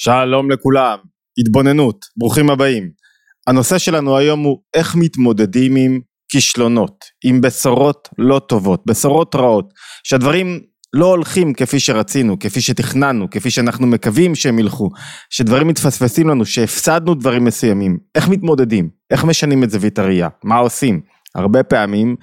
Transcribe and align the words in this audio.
שלום 0.00 0.50
לכולם, 0.50 0.98
התבוננות, 1.38 2.04
ברוכים 2.16 2.50
הבאים. 2.50 2.90
הנושא 3.46 3.78
שלנו 3.78 4.16
היום 4.16 4.42
הוא 4.42 4.58
איך 4.74 4.96
מתמודדים 4.96 5.76
עם 5.76 6.00
כישלונות, 6.28 7.04
עם 7.24 7.40
בשורות 7.40 8.08
לא 8.18 8.40
טובות, 8.48 8.82
בשורות 8.86 9.34
רעות, 9.34 9.68
שהדברים 10.04 10.60
לא 10.92 11.06
הולכים 11.06 11.54
כפי 11.54 11.80
שרצינו, 11.80 12.38
כפי 12.38 12.60
שתכננו, 12.60 13.30
כפי 13.30 13.50
שאנחנו 13.50 13.86
מקווים 13.86 14.34
שהם 14.34 14.58
ילכו, 14.58 14.90
שדברים 15.30 15.68
מתפספסים 15.68 16.28
לנו, 16.28 16.44
שהפסדנו 16.44 17.14
דברים 17.14 17.44
מסוימים, 17.44 17.98
איך 18.14 18.28
מתמודדים, 18.28 18.90
איך 19.10 19.24
משנים 19.24 19.64
את 19.64 19.70
זווית 19.70 19.98
הראייה, 19.98 20.28
מה 20.44 20.56
עושים. 20.56 21.00
הרבה 21.38 21.62
פעמים 21.62 22.16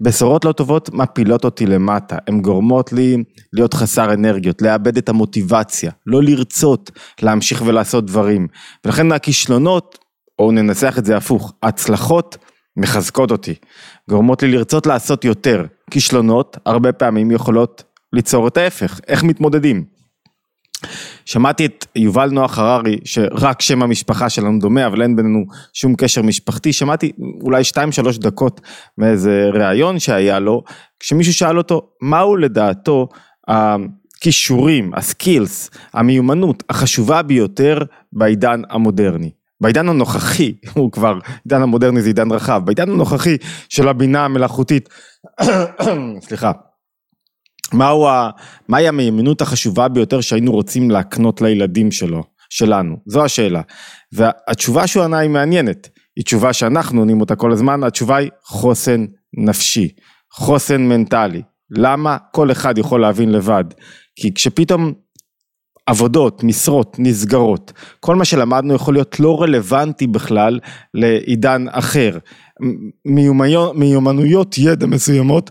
בשורות 0.00 0.44
לא 0.44 0.52
טובות 0.52 0.90
מפילות 0.92 1.44
אותי 1.44 1.66
למטה, 1.66 2.16
הן 2.26 2.40
גורמות 2.40 2.92
לי 2.92 3.16
להיות 3.52 3.74
חסר 3.74 4.12
אנרגיות, 4.12 4.62
לאבד 4.62 4.96
את 4.96 5.08
המוטיבציה, 5.08 5.90
לא 6.06 6.22
לרצות 6.22 6.90
להמשיך 7.22 7.62
ולעשות 7.66 8.06
דברים. 8.06 8.46
ולכן 8.84 9.12
הכישלונות, 9.12 9.98
או 10.38 10.50
ננסח 10.50 10.98
את 10.98 11.04
זה 11.04 11.16
הפוך, 11.16 11.52
הצלחות 11.62 12.36
מחזקות 12.76 13.30
אותי, 13.30 13.54
גורמות 14.10 14.42
לי 14.42 14.52
לרצות 14.52 14.86
לעשות 14.86 15.24
יותר. 15.24 15.64
כישלונות 15.90 16.56
הרבה 16.66 16.92
פעמים 16.92 17.30
יכולות 17.30 17.82
ליצור 18.12 18.48
את 18.48 18.56
ההפך, 18.56 19.00
איך 19.08 19.22
מתמודדים. 19.22 19.97
שמעתי 21.24 21.66
את 21.66 21.86
יובל 21.96 22.30
נוח 22.30 22.58
הררי, 22.58 22.98
שרק 23.04 23.62
שם 23.62 23.82
המשפחה 23.82 24.28
שלנו 24.28 24.58
דומה, 24.60 24.86
אבל 24.86 25.02
אין 25.02 25.16
בינינו 25.16 25.44
שום 25.74 25.94
קשר 25.94 26.22
משפחתי, 26.22 26.72
שמעתי 26.72 27.12
אולי 27.42 27.62
2-3 27.74 27.76
דקות 28.20 28.60
מאיזה 28.98 29.50
ראיון 29.52 29.98
שהיה 29.98 30.38
לו, 30.38 30.62
כשמישהו 31.00 31.34
שאל 31.34 31.58
אותו, 31.58 31.82
מהו 32.02 32.36
לדעתו 32.36 33.08
הכישורים, 33.48 34.90
הסקילס, 34.94 35.70
המיומנות 35.94 36.62
החשובה 36.68 37.22
ביותר 37.22 37.78
בעידן 38.12 38.62
המודרני. 38.70 39.30
בעידן 39.60 39.88
הנוכחי, 39.88 40.54
הוא 40.74 40.92
כבר, 40.92 41.18
עידן 41.44 41.62
המודרני 41.62 42.02
זה 42.02 42.08
עידן 42.08 42.30
רחב, 42.30 42.62
בעידן 42.64 42.90
הנוכחי 42.90 43.36
של 43.68 43.88
הבינה 43.88 44.24
המלאכותית, 44.24 44.88
סליחה, 46.26 46.52
מהו 47.72 48.08
ה... 48.08 48.30
מהי 48.68 48.88
המיומנות 48.88 49.40
החשובה 49.40 49.88
ביותר 49.88 50.20
שהיינו 50.20 50.52
רוצים 50.52 50.90
להקנות 50.90 51.40
לילדים 51.40 51.90
שלו, 51.90 52.24
שלנו? 52.50 52.96
זו 53.06 53.24
השאלה. 53.24 53.60
והתשובה 54.12 54.86
שהוא 54.86 55.04
ענה 55.04 55.18
היא 55.18 55.30
מעניינת, 55.30 55.88
היא 56.16 56.24
תשובה 56.24 56.52
שאנחנו 56.52 57.00
עונים 57.00 57.20
אותה 57.20 57.36
כל 57.36 57.52
הזמן, 57.52 57.82
התשובה 57.82 58.16
היא 58.16 58.30
חוסן 58.44 59.06
נפשי, 59.38 59.88
חוסן 60.32 60.82
מנטלי. 60.82 61.42
למה? 61.70 62.16
כל 62.32 62.52
אחד 62.52 62.78
יכול 62.78 63.00
להבין 63.00 63.32
לבד. 63.32 63.64
כי 64.16 64.34
כשפתאום 64.34 64.92
עבודות, 65.86 66.44
משרות, 66.44 66.96
נסגרות, 66.98 67.72
כל 68.00 68.16
מה 68.16 68.24
שלמדנו 68.24 68.74
יכול 68.74 68.94
להיות 68.94 69.20
לא 69.20 69.42
רלוונטי 69.42 70.06
בכלל 70.06 70.58
לעידן 70.94 71.66
אחר. 71.70 72.18
מיומנויות 73.74 74.58
ידע 74.58 74.86
מסוימות 74.86 75.50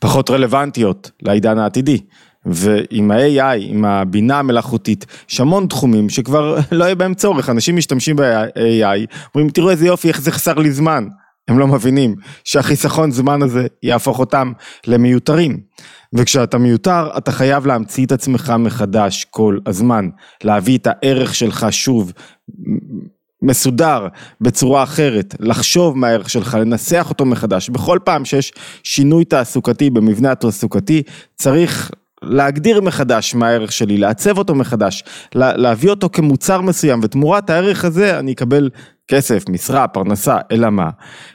פחות 0.00 0.30
רלוונטיות 0.30 1.10
לעידן 1.22 1.58
העתידי. 1.58 2.00
ועם 2.46 3.10
ה-AI, 3.10 3.58
עם 3.60 3.84
הבינה 3.84 4.38
המלאכותית, 4.38 5.06
יש 5.30 5.40
המון 5.40 5.66
תחומים 5.66 6.08
שכבר 6.08 6.56
לא 6.72 6.84
יהיה 6.84 6.94
בהם 6.94 7.14
צורך, 7.14 7.50
אנשים 7.50 7.76
משתמשים 7.76 8.16
ב-AI, 8.16 9.16
אומרים 9.34 9.50
תראו 9.50 9.70
איזה 9.70 9.86
יופי, 9.86 10.08
איך 10.08 10.20
זה 10.20 10.32
חסר 10.32 10.54
לי 10.54 10.72
זמן. 10.72 11.08
הם 11.48 11.58
לא 11.58 11.66
מבינים 11.66 12.14
שהחיסכון 12.44 13.10
זמן 13.10 13.42
הזה 13.42 13.66
יהפוך 13.82 14.18
אותם 14.18 14.52
למיותרים. 14.86 15.60
וכשאתה 16.12 16.58
מיותר, 16.58 17.08
אתה 17.16 17.32
חייב 17.32 17.66
להמציא 17.66 18.06
את 18.06 18.12
עצמך 18.12 18.52
מחדש 18.58 19.26
כל 19.30 19.58
הזמן, 19.66 20.08
להביא 20.44 20.78
את 20.78 20.86
הערך 20.90 21.34
שלך 21.34 21.66
שוב 21.70 22.12
מסודר 23.42 24.06
בצורה 24.40 24.82
אחרת, 24.82 25.34
לחשוב 25.40 25.98
מה 25.98 26.08
הערך 26.08 26.30
שלך, 26.30 26.54
לנסח 26.60 27.06
אותו 27.10 27.24
מחדש. 27.24 27.68
בכל 27.68 27.98
פעם 28.04 28.24
שיש 28.24 28.52
שינוי 28.82 29.24
תעסוקתי 29.24 29.90
במבנה 29.90 30.32
התעסוקתי, 30.32 31.02
צריך 31.36 31.90
להגדיר 32.22 32.80
מחדש 32.80 33.34
מה 33.34 33.48
הערך 33.48 33.72
שלי, 33.72 33.96
לעצב 33.96 34.38
אותו 34.38 34.54
מחדש, 34.54 35.04
להביא 35.34 35.90
אותו 35.90 36.08
כמוצר 36.12 36.60
מסוים, 36.60 37.00
ותמורת 37.02 37.50
הערך 37.50 37.84
הזה 37.84 38.18
אני 38.18 38.32
אקבל 38.32 38.70
כסף, 39.10 39.44
משרה, 39.48 39.88
פרנסה, 39.88 40.38
אלא 40.52 40.70
מה? 40.70 40.90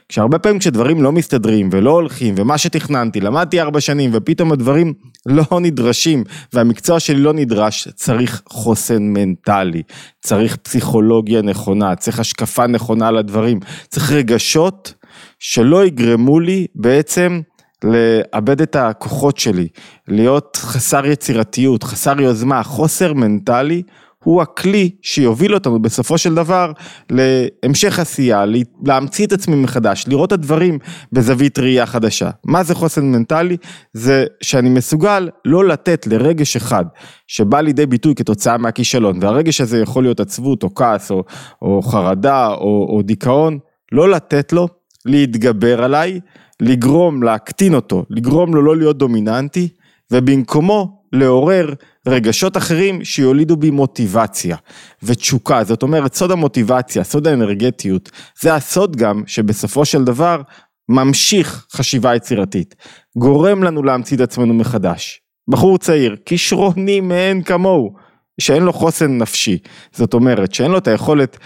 כשהרבה 0.08 0.38
פעמים 0.38 0.58
כשדברים 0.58 1.02
לא 1.02 1.12
מסתדרים 1.12 1.68
ולא 1.72 1.90
הולכים, 1.90 2.34
ומה 2.38 2.58
שתכננתי, 2.58 3.20
למדתי 3.20 3.60
ארבע 3.60 3.80
שנים, 3.80 4.10
ופתאום 4.14 4.52
הדברים 4.52 4.92
לא 5.26 5.60
נדרשים, 5.60 6.24
והמקצוע 6.52 7.00
שלי 7.00 7.20
לא 7.20 7.32
נדרש, 7.32 7.88
צריך 7.88 8.42
חוסן 8.48 9.02
מנטלי, 9.02 9.82
צריך 10.20 10.56
פסיכולוגיה 10.56 11.42
נכונה, 11.42 11.96
צריך 11.96 12.20
השקפה 12.20 12.66
נכונה 12.66 13.10
לדברים, 13.10 13.60
צריך 13.88 14.12
רגשות 14.12 14.94
שלא 15.38 15.86
יגרמו 15.86 16.40
לי 16.40 16.66
בעצם 16.74 17.40
לאבד 17.84 18.60
את 18.60 18.76
הכוחות 18.76 19.38
שלי, 19.38 19.68
להיות 20.08 20.56
חסר 20.56 21.06
יצירתיות, 21.06 21.82
חסר 21.82 22.20
יוזמה, 22.20 22.62
חוסר 22.62 23.12
מנטלי 23.12 23.82
הוא 24.26 24.42
הכלי 24.42 24.90
שיוביל 25.02 25.54
אותנו 25.54 25.82
בסופו 25.82 26.18
של 26.18 26.34
דבר 26.34 26.72
להמשך 27.10 27.98
עשייה, 27.98 28.44
להמציא 28.84 29.26
את 29.26 29.32
עצמי 29.32 29.56
מחדש, 29.56 30.04
לראות 30.08 30.28
את 30.28 30.32
הדברים 30.32 30.78
בזווית 31.12 31.58
ראייה 31.58 31.86
חדשה. 31.86 32.30
מה 32.44 32.62
זה 32.62 32.74
חוסן 32.74 33.04
מנטלי? 33.04 33.56
זה 33.92 34.24
שאני 34.42 34.68
מסוגל 34.68 35.28
לא 35.44 35.64
לתת 35.64 36.06
לרגש 36.06 36.56
אחד 36.56 36.84
שבא 37.26 37.60
לידי 37.60 37.86
ביטוי 37.86 38.14
כתוצאה 38.14 38.58
מהכישלון, 38.58 39.18
והרגש 39.22 39.60
הזה 39.60 39.80
יכול 39.80 40.02
להיות 40.04 40.20
עצבות 40.20 40.62
או 40.62 40.74
כעס 40.74 41.10
או, 41.10 41.24
או 41.62 41.82
חרדה 41.82 42.48
או, 42.48 42.86
או 42.90 43.02
דיכאון, 43.02 43.58
לא 43.92 44.10
לתת 44.10 44.52
לו 44.52 44.68
להתגבר 45.04 45.84
עליי, 45.84 46.20
לגרום 46.60 47.22
להקטין 47.22 47.74
אותו, 47.74 48.04
לגרום 48.10 48.54
לו 48.54 48.62
לא 48.62 48.76
להיות 48.76 48.98
דומיננטי, 48.98 49.68
ובמקומו 50.10 50.95
לעורר 51.16 51.72
רגשות 52.08 52.56
אחרים 52.56 53.04
שיולידו 53.04 53.56
בי 53.56 53.70
מוטיבציה 53.70 54.56
ותשוקה, 55.02 55.64
זאת 55.64 55.82
אומרת 55.82 56.14
סוד 56.14 56.30
המוטיבציה, 56.30 57.04
סוד 57.04 57.26
האנרגטיות, 57.26 58.10
זה 58.40 58.54
הסוד 58.54 58.96
גם 58.96 59.22
שבסופו 59.26 59.84
של 59.84 60.04
דבר 60.04 60.42
ממשיך 60.88 61.66
חשיבה 61.72 62.14
יצירתית, 62.14 62.74
גורם 63.16 63.62
לנו 63.62 63.82
להמציא 63.82 64.16
את 64.16 64.20
עצמנו 64.20 64.54
מחדש. 64.54 65.20
בחור 65.48 65.78
צעיר, 65.78 66.16
כישרוני 66.26 67.00
מאין 67.00 67.42
כמוהו, 67.42 67.94
שאין 68.40 68.62
לו 68.62 68.72
חוסן 68.72 69.18
נפשי, 69.18 69.58
זאת 69.92 70.14
אומרת 70.14 70.54
שאין 70.54 70.70
לו 70.70 70.78
את 70.78 70.88
היכולת 70.88 71.38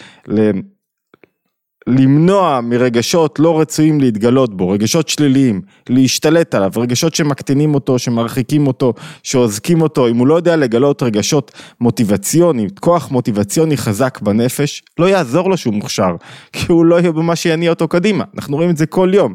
למנוע 1.87 2.61
מרגשות 2.61 3.39
לא 3.39 3.61
רצויים 3.61 4.01
להתגלות 4.01 4.57
בו, 4.57 4.69
רגשות 4.69 5.09
שליליים, 5.09 5.61
להשתלט 5.89 6.55
עליו, 6.55 6.71
רגשות 6.77 7.15
שמקטינים 7.15 7.75
אותו, 7.75 7.99
שמרחיקים 7.99 8.67
אותו, 8.67 8.95
שעוזקים 9.23 9.83
אותו, 9.83 10.09
אם 10.09 10.17
הוא 10.17 10.27
לא 10.27 10.35
יודע 10.35 10.57
לגלות 10.57 11.03
רגשות 11.03 11.53
מוטיבציוניים, 11.81 12.69
כוח 12.81 13.11
מוטיבציוני 13.11 13.77
חזק 13.77 14.19
בנפש, 14.23 14.83
לא 14.99 15.07
יעזור 15.07 15.51
לו 15.51 15.57
שהוא 15.57 15.75
מוכשר, 15.75 16.17
כי 16.53 16.73
הוא 16.73 16.85
לא 16.85 17.01
יהיה 17.01 17.13
במה 17.13 17.37
שיניע 17.37 17.71
אותו 17.71 17.89
קדימה, 17.89 18.25
אנחנו 18.35 18.57
רואים 18.57 18.71
את 18.71 18.77
זה 18.77 18.87
כל 18.87 19.11
יום, 19.15 19.35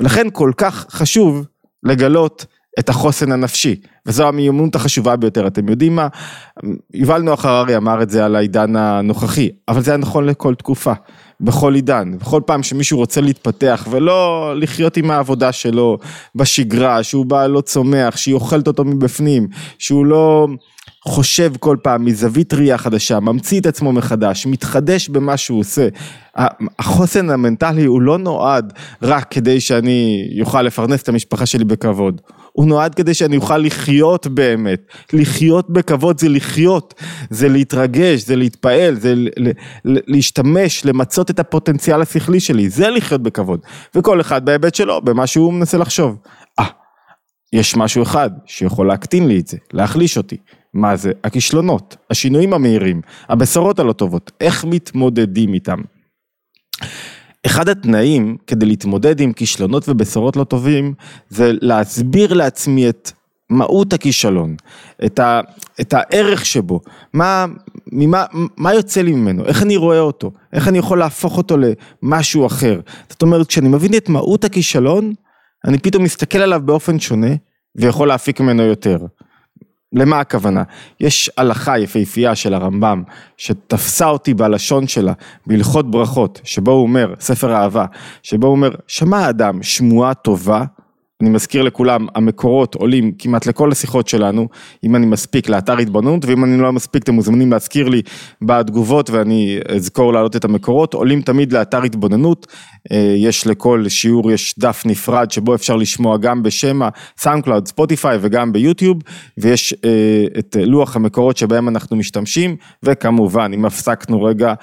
ולכן 0.00 0.26
כל 0.32 0.52
כך 0.56 0.86
חשוב 0.90 1.46
לגלות 1.82 2.46
את 2.78 2.88
החוסן 2.88 3.32
הנפשי, 3.32 3.76
וזו 4.06 4.28
המיומנות 4.28 4.74
החשובה 4.74 5.16
ביותר, 5.16 5.46
אתם 5.46 5.68
יודעים 5.68 5.96
מה, 5.96 6.08
יובל 6.94 7.22
נוח 7.22 7.44
הררי 7.44 7.76
אמר 7.76 8.02
את 8.02 8.10
זה 8.10 8.24
על 8.24 8.36
העידן 8.36 8.76
הנוכחי, 8.76 9.50
אבל 9.68 9.82
זה 9.82 9.90
היה 9.90 9.98
נכון 9.98 10.26
לכל 10.26 10.54
תקופה. 10.54 10.92
בכל 11.40 11.74
עידן, 11.74 12.18
בכל 12.20 12.40
פעם 12.46 12.62
שמישהו 12.62 12.98
רוצה 12.98 13.20
להתפתח 13.20 13.88
ולא 13.90 14.52
לחיות 14.56 14.96
עם 14.96 15.10
העבודה 15.10 15.52
שלו 15.52 15.98
בשגרה, 16.34 17.02
שהוא 17.02 17.26
בא 17.26 17.46
לא 17.46 17.60
צומח, 17.60 18.16
שהיא 18.16 18.34
אוכלת 18.34 18.66
אותו 18.66 18.84
מבפנים, 18.84 19.48
שהוא 19.78 20.06
לא 20.06 20.46
חושב 21.04 21.52
כל 21.60 21.76
פעם 21.82 22.04
מזווית 22.04 22.54
ראייה 22.54 22.78
חדשה, 22.78 23.20
ממציא 23.20 23.60
את 23.60 23.66
עצמו 23.66 23.92
מחדש, 23.92 24.46
מתחדש 24.46 25.08
במה 25.08 25.36
שהוא 25.36 25.60
עושה. 25.60 25.88
החוסן 26.78 27.30
המנטלי 27.30 27.84
הוא 27.84 28.02
לא 28.02 28.18
נועד 28.18 28.72
רק 29.02 29.26
כדי 29.30 29.60
שאני 29.60 30.28
אוכל 30.40 30.62
לפרנס 30.62 31.02
את 31.02 31.08
המשפחה 31.08 31.46
שלי 31.46 31.64
בכבוד. 31.64 32.20
הוא 32.56 32.66
נועד 32.66 32.94
כדי 32.94 33.14
שאני 33.14 33.36
אוכל 33.36 33.58
לחיות 33.58 34.26
באמת. 34.26 34.80
לחיות 35.12 35.70
בכבוד 35.70 36.20
זה 36.20 36.28
לחיות, 36.28 36.94
זה 37.30 37.48
להתרגש, 37.48 38.20
זה 38.20 38.36
להתפעל, 38.36 38.94
זה 38.94 39.14
להשתמש, 39.84 40.84
למצות 40.84 41.30
את 41.30 41.38
הפוטנציאל 41.38 42.02
השכלי 42.02 42.40
שלי, 42.40 42.68
זה 42.68 42.90
לחיות 42.90 43.22
בכבוד. 43.22 43.60
וכל 43.94 44.20
אחד 44.20 44.44
בהיבט 44.44 44.74
שלו, 44.74 45.02
במה 45.02 45.26
שהוא 45.26 45.52
מנסה 45.52 45.78
לחשוב. 45.78 46.16
אה, 46.58 46.64
יש 47.52 47.76
משהו 47.76 48.02
אחד 48.02 48.30
שיכול 48.46 48.86
להקטין 48.86 49.28
לי 49.28 49.40
את 49.40 49.46
זה, 49.46 49.56
להחליש 49.72 50.16
אותי. 50.16 50.36
מה 50.74 50.96
זה? 50.96 51.12
הכישלונות, 51.24 51.96
השינויים 52.10 52.54
המהירים, 52.54 53.00
הבשורות 53.28 53.78
הלא 53.78 53.92
טובות, 53.92 54.32
איך 54.40 54.64
מתמודדים 54.64 55.54
איתם. 55.54 55.78
אחד 57.46 57.68
התנאים 57.68 58.36
כדי 58.46 58.66
להתמודד 58.66 59.20
עם 59.20 59.32
כישלונות 59.32 59.88
ובשורות 59.88 60.36
לא 60.36 60.44
טובים 60.44 60.94
זה 61.28 61.52
להסביר 61.60 62.34
לעצמי 62.34 62.88
את 62.88 63.10
מהות 63.50 63.92
הכישלון, 63.92 64.56
את, 65.04 65.18
ה, 65.18 65.40
את 65.80 65.94
הערך 65.96 66.46
שבו, 66.46 66.80
מה, 67.12 67.46
ממה, 67.92 68.24
מה 68.56 68.74
יוצא 68.74 69.02
לי 69.02 69.12
ממנו, 69.12 69.44
איך 69.46 69.62
אני 69.62 69.76
רואה 69.76 70.00
אותו, 70.00 70.30
איך 70.52 70.68
אני 70.68 70.78
יכול 70.78 70.98
להפוך 70.98 71.36
אותו 71.36 71.56
למשהו 72.02 72.46
אחר. 72.46 72.80
זאת 73.08 73.22
אומרת, 73.22 73.46
כשאני 73.46 73.68
מבין 73.68 73.94
את 73.94 74.08
מהות 74.08 74.44
הכישלון, 74.44 75.12
אני 75.64 75.78
פתאום 75.78 76.04
מסתכל 76.04 76.38
עליו 76.38 76.60
באופן 76.64 77.00
שונה, 77.00 77.30
ויכול 77.76 78.08
להפיק 78.08 78.40
ממנו 78.40 78.62
יותר. 78.62 78.98
למה 79.92 80.20
הכוונה? 80.20 80.62
יש 81.00 81.30
הלכה 81.36 81.78
יפהפייה 81.78 82.34
של 82.34 82.54
הרמב"ם 82.54 83.02
שתפסה 83.36 84.06
אותי 84.06 84.34
בלשון 84.34 84.86
שלה 84.86 85.12
בהלכות 85.46 85.90
ברכות, 85.90 86.40
שבו 86.44 86.70
הוא 86.70 86.82
אומר, 86.82 87.14
ספר 87.20 87.54
אהבה, 87.54 87.84
שבו 88.22 88.46
הוא 88.46 88.56
אומר, 88.56 88.70
שמע 88.86 89.28
אדם 89.28 89.62
שמועה 89.62 90.14
טובה 90.14 90.64
אני 91.20 91.30
מזכיר 91.30 91.62
לכולם, 91.62 92.06
המקורות 92.14 92.74
עולים 92.74 93.12
כמעט 93.18 93.46
לכל 93.46 93.72
השיחות 93.72 94.08
שלנו, 94.08 94.48
אם 94.84 94.96
אני 94.96 95.06
מספיק 95.06 95.48
לאתר 95.48 95.78
התבוננות, 95.78 96.24
ואם 96.24 96.44
אני 96.44 96.58
לא 96.58 96.72
מספיק 96.72 97.02
אתם 97.02 97.14
מוזמנים 97.14 97.52
להזכיר 97.52 97.88
לי 97.88 98.02
בתגובות 98.42 99.10
ואני 99.10 99.58
אזכור 99.76 100.12
להעלות 100.12 100.36
את 100.36 100.44
המקורות, 100.44 100.94
עולים 100.94 101.22
תמיד 101.22 101.52
לאתר 101.52 101.82
התבוננות, 101.82 102.46
אה, 102.92 103.14
יש 103.16 103.46
לכל 103.46 103.88
שיעור, 103.88 104.32
יש 104.32 104.54
דף 104.58 104.82
נפרד 104.86 105.30
שבו 105.30 105.54
אפשר 105.54 105.76
לשמוע 105.76 106.16
גם 106.16 106.42
בשמע, 106.42 106.88
סאונדקלאוד, 107.18 107.68
ספוטיפיי 107.68 108.18
וגם 108.20 108.52
ביוטיוב, 108.52 108.98
ויש 109.38 109.74
אה, 109.84 110.24
את 110.38 110.56
לוח 110.60 110.96
המקורות 110.96 111.36
שבהם 111.36 111.68
אנחנו 111.68 111.96
משתמשים, 111.96 112.56
וכמובן, 112.82 113.50
אם 113.54 113.64
הפסקנו 113.64 114.22
רגע, 114.22 114.54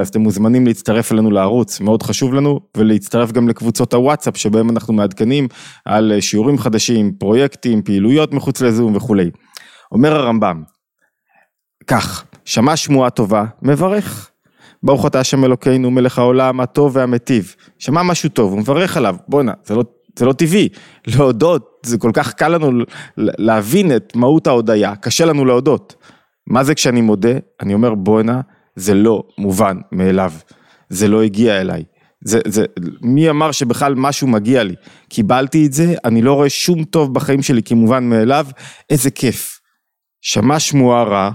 אז 0.00 0.08
אתם 0.08 0.20
מוזמנים 0.20 0.66
להצטרף 0.66 1.12
אלינו 1.12 1.30
לערוץ, 1.30 1.80
מאוד 1.80 2.02
חשוב 2.02 2.34
לנו, 2.34 2.60
ולהצטרף 2.76 3.32
גם 3.32 3.48
לקבוצות 3.48 3.94
הוואטסאפ 3.94 4.36
שבהם 4.36 4.70
אנחנו 4.70 4.94
מעדכנים. 4.94 5.48
על 5.84 6.12
שיעורים 6.20 6.58
חדשים, 6.58 7.12
פרויקטים, 7.12 7.82
פעילויות 7.82 8.34
מחוץ 8.34 8.60
לזום 8.60 8.96
וכולי. 8.96 9.30
אומר 9.92 10.16
הרמב"ם, 10.16 10.62
כך, 11.86 12.24
שמע 12.44 12.76
שמועה 12.76 13.10
טובה, 13.10 13.44
מברך. 13.62 14.30
ברוך 14.82 15.06
אתה 15.06 15.20
השם 15.20 15.44
אלוקינו 15.44 15.90
מלך 15.90 16.18
העולם 16.18 16.60
הטוב 16.60 16.96
והמיטיב. 16.96 17.54
שמע 17.78 18.02
משהו 18.02 18.28
טוב, 18.28 18.52
הוא 18.52 18.60
מברך 18.60 18.96
עליו, 18.96 19.16
בואנה, 19.28 19.52
זה 19.64 19.74
לא, 19.74 19.84
זה 20.18 20.26
לא 20.26 20.32
טבעי, 20.32 20.68
להודות, 21.16 21.82
זה 21.86 21.98
כל 21.98 22.10
כך 22.14 22.32
קל 22.32 22.48
לנו 22.48 22.84
להבין 23.16 23.96
את 23.96 24.16
מהות 24.16 24.46
ההודיה, 24.46 24.96
קשה 24.96 25.24
לנו 25.24 25.44
להודות. 25.44 25.94
מה 26.46 26.64
זה 26.64 26.74
כשאני 26.74 27.00
מודה? 27.00 27.32
אני 27.60 27.74
אומר 27.74 27.94
בואנה, 27.94 28.40
זה 28.76 28.94
לא 28.94 29.22
מובן 29.38 29.76
מאליו, 29.92 30.32
זה 30.88 31.08
לא 31.08 31.22
הגיע 31.22 31.60
אליי. 31.60 31.84
זה, 32.24 32.40
זה, 32.46 32.64
מי 33.02 33.30
אמר 33.30 33.52
שבכלל 33.52 33.94
משהו 33.94 34.28
מגיע 34.28 34.62
לי? 34.62 34.74
קיבלתי 35.08 35.66
את 35.66 35.72
זה, 35.72 35.94
אני 36.04 36.22
לא 36.22 36.32
רואה 36.32 36.50
שום 36.50 36.84
טוב 36.84 37.14
בחיים 37.14 37.42
שלי 37.42 37.62
כמובן 37.62 38.04
מאליו, 38.04 38.46
איזה 38.90 39.10
כיף. 39.10 39.60
שמע 40.20 40.58
שמועה 40.58 41.02
רע, 41.02 41.30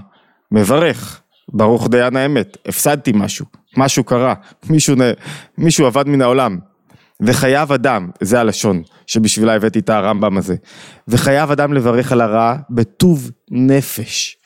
מברך, 0.52 1.20
ברוך 1.52 1.88
דיין 1.88 2.16
האמת, 2.16 2.56
הפסדתי 2.66 3.12
משהו, 3.14 3.46
משהו 3.76 4.04
קרה, 4.04 4.34
מישהו, 4.70 4.96
מישהו 5.58 5.86
עבד 5.86 6.08
מן 6.08 6.22
העולם. 6.22 6.58
וחייב 7.22 7.72
אדם, 7.72 8.10
זה 8.20 8.40
הלשון 8.40 8.82
שבשבילה 9.06 9.54
הבאתי 9.54 9.78
את 9.78 9.88
הרמב"ם 9.88 10.38
הזה, 10.38 10.56
וחייב 11.08 11.50
אדם 11.50 11.72
לברך 11.72 12.12
על 12.12 12.20
הרע 12.20 12.56
בטוב 12.70 13.30
נפש. 13.50 14.36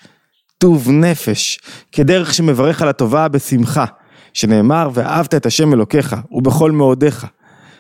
טוב 0.64 0.90
נפש, 0.90 1.58
כדרך 1.92 2.34
שמברך 2.34 2.82
על 2.82 2.88
הטובה 2.88 3.28
בשמחה. 3.28 3.84
שנאמר 4.32 4.90
ואהבת 4.94 5.34
את 5.34 5.46
השם 5.46 5.72
אלוקיך 5.72 6.16
ובכל 6.32 6.70
מאודיך. 6.70 7.26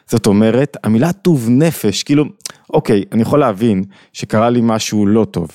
זאת 0.06 0.26
אומרת, 0.26 0.76
המילה 0.84 1.12
טוב 1.12 1.46
נפש, 1.50 2.02
כאילו, 2.02 2.24
אוקיי, 2.70 3.04
אני 3.12 3.22
יכול 3.22 3.40
להבין 3.40 3.84
שקרה 4.12 4.50
לי 4.50 4.60
משהו 4.62 5.06
לא 5.06 5.24
טוב. 5.30 5.48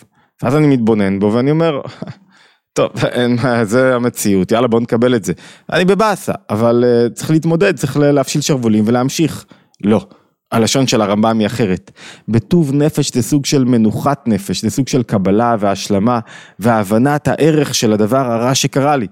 ואז 0.43 0.55
אני 0.55 0.67
מתבונן 0.67 1.19
בו 1.19 1.33
ואני 1.33 1.51
אומר, 1.51 1.81
טוב, 2.77 2.89
אין, 3.05 3.37
זה 3.63 3.95
המציאות, 3.95 4.51
יאללה 4.51 4.67
בוא 4.67 4.79
נקבל 4.79 5.15
את 5.15 5.23
זה. 5.23 5.33
אני 5.73 5.85
בבאסה, 5.85 6.33
אבל 6.49 6.83
uh, 6.83 7.13
צריך 7.13 7.31
להתמודד, 7.31 7.75
צריך 7.75 7.97
להפשיל 7.97 8.41
שרוולים 8.41 8.83
ולהמשיך. 8.87 9.45
לא. 9.83 10.05
הלשון 10.51 10.87
של 10.87 11.01
הרמב"ם 11.01 11.39
היא 11.39 11.47
אחרת. 11.47 11.91
בטוב 12.27 12.73
נפש 12.73 13.11
זה 13.13 13.21
סוג 13.21 13.45
של 13.45 13.63
מנוחת 13.63 14.27
נפש, 14.27 14.61
זה 14.61 14.69
סוג 14.69 14.87
של 14.87 15.03
קבלה 15.03 15.55
והשלמה 15.59 16.19
והבנת 16.59 17.27
הערך 17.27 17.75
של 17.75 17.93
הדבר 17.93 18.31
הרע 18.31 18.55
שקרה 18.55 18.95
לי. 18.95 19.07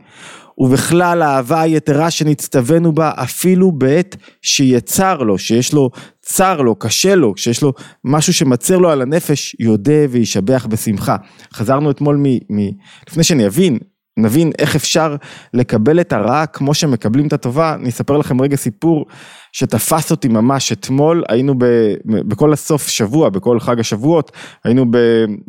ובכלל 0.57 1.21
האהבה 1.21 1.61
היתרה 1.61 2.11
שנצטווינו 2.11 2.93
בה 2.93 3.11
אפילו 3.15 3.71
בעת 3.71 4.15
שיצר 4.41 5.17
לו, 5.17 5.37
שיש 5.37 5.73
לו 5.73 5.89
צר 6.21 6.61
לו, 6.61 6.75
קשה 6.75 7.15
לו, 7.15 7.33
שיש 7.37 7.61
לו 7.61 7.73
משהו 8.03 8.33
שמצר 8.33 8.77
לו 8.77 8.89
על 8.89 9.01
הנפש, 9.01 9.55
יודה 9.59 10.05
וישבח 10.09 10.67
בשמחה. 10.69 11.15
חזרנו 11.53 11.91
אתמול 11.91 12.15
מ... 12.15 12.25
מ... 12.25 12.69
לפני 13.09 13.23
שאני 13.23 13.47
אבין, 13.47 13.77
נבין 14.17 14.51
איך 14.59 14.75
אפשר 14.75 15.15
לקבל 15.53 15.99
את 15.99 16.13
הרע 16.13 16.45
כמו 16.45 16.73
שמקבלים 16.73 17.27
את 17.27 17.33
הטובה, 17.33 17.75
אני 17.75 17.89
אספר 17.89 18.17
לכם 18.17 18.41
רגע 18.41 18.55
סיפור 18.55 19.05
שתפס 19.51 20.11
אותי 20.11 20.27
ממש 20.27 20.71
אתמול, 20.71 21.23
היינו 21.29 21.55
ב, 21.57 21.65
בכל 22.05 22.53
הסוף 22.53 22.87
שבוע, 22.87 23.29
בכל 23.29 23.59
חג 23.59 23.79
השבועות, 23.79 24.31
היינו 24.63 24.91
ב, 24.91 24.95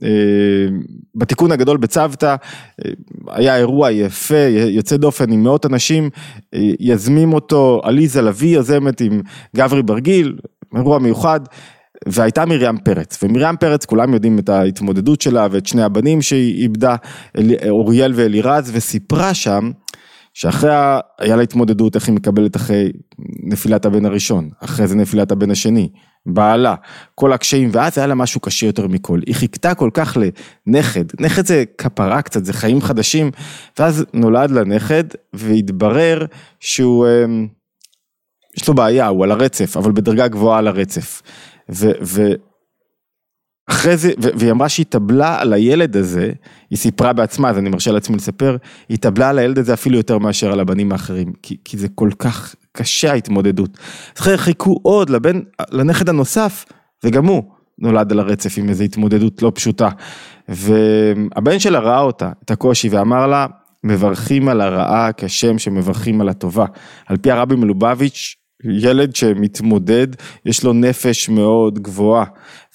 אה, 0.04 0.08
בתיקון 1.14 1.52
הגדול 1.52 1.76
בצוותא, 1.76 2.36
אה, 2.84 2.90
היה 3.28 3.56
אירוע 3.56 3.90
יפה, 3.90 4.46
יוצא 4.68 4.96
דופן 4.96 5.32
עם 5.32 5.42
מאות 5.42 5.66
אנשים, 5.66 6.10
אה, 6.54 6.60
יזמים 6.80 7.32
אותו 7.32 7.80
עליזה 7.84 8.22
לביא 8.22 8.54
יוזמת 8.54 9.00
עם 9.00 9.20
גברי 9.56 9.82
ברגיל, 9.82 10.36
אירוע 10.76 10.98
מיוחד. 10.98 11.40
והייתה 12.06 12.46
מרים 12.46 12.78
פרץ, 12.78 13.22
ומרים 13.22 13.56
פרץ 13.56 13.84
כולם 13.84 14.14
יודעים 14.14 14.38
את 14.38 14.48
ההתמודדות 14.48 15.20
שלה 15.20 15.46
ואת 15.50 15.66
שני 15.66 15.82
הבנים 15.82 16.22
שהיא 16.22 16.62
איבדה, 16.62 16.96
אוריאל 17.68 18.12
ואלירז, 18.14 18.70
וסיפרה 18.74 19.34
שם 19.34 19.70
שאחרי, 20.34 20.70
היה 21.18 21.36
לה 21.36 21.42
התמודדות 21.42 21.94
איך 21.94 22.08
היא 22.08 22.14
מקבלת 22.14 22.56
אחרי 22.56 22.92
נפילת 23.42 23.84
הבן 23.84 24.06
הראשון, 24.06 24.50
אחרי 24.60 24.86
זה 24.86 24.96
נפילת 24.96 25.32
הבן 25.32 25.50
השני, 25.50 25.88
בעלה, 26.26 26.74
כל 27.14 27.32
הקשיים, 27.32 27.70
ואז 27.72 27.98
היה 27.98 28.06
לה 28.06 28.14
משהו 28.14 28.40
קשה 28.40 28.66
יותר 28.66 28.86
מכל. 28.86 29.20
היא 29.26 29.34
חיכתה 29.34 29.74
כל 29.74 29.90
כך 29.94 30.16
לנכד, 30.66 31.04
נכד 31.20 31.46
זה 31.46 31.64
כפרה 31.78 32.22
קצת, 32.22 32.44
זה 32.44 32.52
חיים 32.52 32.80
חדשים, 32.80 33.30
ואז 33.78 34.04
נולד 34.14 34.50
לה 34.50 34.64
נכד, 34.64 35.04
והתברר 35.32 36.24
שהוא, 36.60 37.06
אמ, 37.06 37.46
יש 38.56 38.68
לו 38.68 38.74
בעיה, 38.74 39.06
הוא 39.06 39.24
על 39.24 39.32
הרצף, 39.32 39.76
אבל 39.76 39.92
בדרגה 39.92 40.28
גבוהה 40.28 40.58
על 40.58 40.68
הרצף. 40.68 41.22
ו, 41.70 41.90
ו, 42.02 42.22
אחרי 43.70 43.96
זה, 43.96 44.12
והיא 44.18 44.50
אמרה 44.50 44.68
שהיא 44.68 44.86
התאבלה 44.86 45.40
על 45.40 45.52
הילד 45.52 45.96
הזה, 45.96 46.32
היא 46.70 46.78
סיפרה 46.78 47.12
בעצמה, 47.12 47.50
אז 47.50 47.58
אני 47.58 47.70
מרשה 47.70 47.92
לעצמי 47.92 48.16
לספר, 48.16 48.56
היא 48.88 48.94
התאבלה 48.94 49.30
על 49.30 49.38
הילד 49.38 49.58
הזה 49.58 49.74
אפילו 49.74 49.96
יותר 49.96 50.18
מאשר 50.18 50.52
על 50.52 50.60
הבנים 50.60 50.92
האחרים, 50.92 51.32
כי, 51.42 51.56
כי 51.64 51.78
זה 51.78 51.88
כל 51.94 52.10
כך 52.18 52.54
קשה 52.72 53.12
ההתמודדות. 53.12 53.78
אז 54.18 54.22
חיכו 54.36 54.80
עוד 54.82 55.10
לבן, 55.10 55.40
לנכד 55.70 56.08
הנוסף, 56.08 56.64
וגם 57.04 57.26
הוא 57.26 57.42
נולד 57.78 58.12
על 58.12 58.20
הרצף 58.20 58.58
עם 58.58 58.68
איזו 58.68 58.84
התמודדות 58.84 59.42
לא 59.42 59.52
פשוטה. 59.54 59.88
והבן 60.48 61.58
שלה 61.58 61.78
ראה 61.78 62.00
אותה, 62.00 62.30
את 62.44 62.50
הקושי, 62.50 62.88
ואמר 62.88 63.26
לה, 63.26 63.46
מברכים 63.84 64.48
על 64.48 64.60
הרעה 64.60 65.10
כשם 65.16 65.58
שמברכים 65.58 66.20
על 66.20 66.28
הטובה. 66.28 66.66
על 67.06 67.16
פי 67.16 67.30
הרבי 67.30 67.56
מלובביץ', 67.56 68.36
ילד 68.64 69.16
שמתמודד, 69.16 70.06
יש 70.46 70.64
לו 70.64 70.72
נפש 70.72 71.28
מאוד 71.28 71.78
גבוהה, 71.78 72.24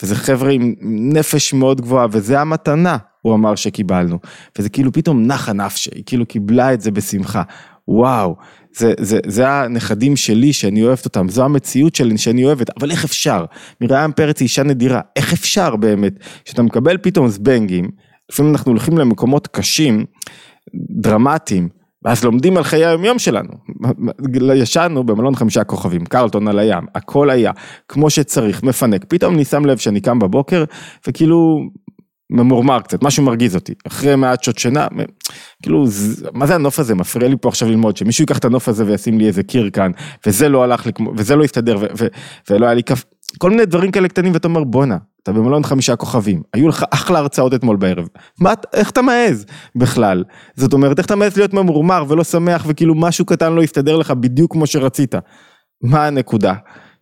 וזה 0.03 0.15
חבר'ה 0.15 0.51
עם 0.51 0.75
נפש 1.13 1.53
מאוד 1.53 1.81
גבוהה, 1.81 2.07
וזה 2.11 2.39
המתנה, 2.41 2.97
הוא 3.21 3.35
אמר 3.35 3.55
שקיבלנו, 3.55 4.19
וזה 4.59 4.69
כאילו 4.69 4.91
פתאום 4.91 5.27
נחה 5.27 5.53
נפשי, 5.53 5.89
היא 5.95 6.03
כאילו 6.05 6.25
קיבלה 6.25 6.73
את 6.73 6.81
זה 6.81 6.91
בשמחה, 6.91 7.41
וואו, 7.87 8.35
זה, 8.75 8.93
זה, 8.99 9.19
זה 9.25 9.49
הנכדים 9.49 10.15
שלי 10.15 10.53
שאני 10.53 10.83
אוהבת 10.83 11.05
אותם, 11.05 11.29
זו 11.29 11.45
המציאות 11.45 11.95
שלי 11.95 12.17
שאני 12.17 12.45
אוהבת, 12.45 12.69
אבל 12.79 12.91
איך 12.91 13.03
אפשר? 13.03 13.45
מרים 13.81 14.11
פרץ 14.11 14.39
היא 14.39 14.45
אישה 14.45 14.63
נדירה, 14.63 15.01
איך 15.15 15.33
אפשר 15.33 15.75
באמת, 15.75 16.13
שאתה 16.45 16.61
מקבל 16.61 16.97
פתאום 16.97 17.27
זבנגים, 17.27 17.89
לפעמים 18.31 18.51
אנחנו 18.51 18.71
הולכים 18.71 18.97
למקומות 18.97 19.47
קשים, 19.47 20.05
דרמטיים, 20.75 21.69
ואז 22.05 22.23
לומדים 22.23 22.57
על 22.57 22.63
חיי 22.63 22.85
היומיום 22.85 23.19
שלנו. 23.19 23.49
ישנו 24.55 25.03
במלון 25.03 25.35
חמישה 25.35 25.63
כוכבים, 25.63 26.05
קרלטון 26.05 26.47
על 26.47 26.59
הים, 26.59 26.83
הכל 26.95 27.29
היה 27.29 27.51
כמו 27.87 28.09
שצריך, 28.09 28.63
מפנק. 28.63 29.05
פתאום 29.07 29.35
אני 29.35 29.45
שם 29.45 29.65
לב 29.65 29.77
שאני 29.77 30.01
קם 30.01 30.19
בבוקר 30.19 30.63
וכאילו 31.07 31.59
ממורמר 32.29 32.79
קצת, 32.79 33.03
משהו 33.03 33.23
מרגיז 33.23 33.55
אותי. 33.55 33.73
אחרי 33.87 34.15
מעט 34.15 34.43
שעות 34.43 34.57
שינה, 34.57 34.87
כאילו, 35.61 35.85
מה 36.33 36.45
זה 36.45 36.55
הנוף 36.55 36.79
הזה? 36.79 36.95
מפריע 36.95 37.29
לי 37.29 37.35
פה 37.41 37.49
עכשיו 37.49 37.69
ללמוד, 37.69 37.97
שמישהו 37.97 38.21
ייקח 38.21 38.37
את 38.37 38.45
הנוף 38.45 38.67
הזה 38.67 38.85
וישים 38.85 39.19
לי 39.19 39.27
איזה 39.27 39.43
קיר 39.43 39.69
כאן, 39.69 39.91
וזה 40.27 40.49
לא 40.49 40.63
הלך 40.63 40.85
לי, 40.85 40.91
וזה 41.17 41.35
לא 41.35 41.43
הסתדר, 41.43 41.77
ולא 42.49 42.65
היה 42.65 42.73
לי 42.73 42.83
כף... 42.83 43.03
כל 43.37 43.49
מיני 43.49 43.65
דברים 43.65 43.91
כאלה 43.91 44.07
קטנים, 44.07 44.33
ואתה 44.33 44.47
אומר 44.47 44.63
בואנה, 44.63 44.97
אתה 45.23 45.31
במלון 45.31 45.63
חמישה 45.63 45.95
כוכבים, 45.95 46.41
היו 46.53 46.67
לך 46.67 46.85
אחלה 46.89 47.19
הרצאות 47.19 47.53
אתמול 47.53 47.75
בערב, 47.77 48.07
מה, 48.39 48.53
איך 48.73 48.89
אתה 48.89 49.01
מעז 49.01 49.45
בכלל? 49.75 50.23
זאת 50.55 50.73
אומרת, 50.73 50.97
איך 50.97 51.05
אתה 51.05 51.15
מעז 51.15 51.37
להיות 51.37 51.53
ממורמר 51.53 52.05
ולא 52.07 52.23
שמח 52.23 52.65
וכאילו 52.67 52.95
משהו 52.95 53.25
קטן 53.25 53.53
לא 53.53 53.63
יסתדר 53.63 53.97
לך 53.97 54.11
בדיוק 54.11 54.51
כמו 54.51 54.67
שרצית? 54.67 55.15
מה 55.81 56.07
הנקודה? 56.07 56.53